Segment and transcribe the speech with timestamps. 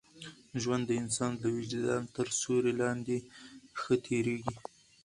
[0.61, 3.19] ژوند د انسان د وجدان تر سیوري لاندي
[3.79, 4.53] ښه تېرېږي.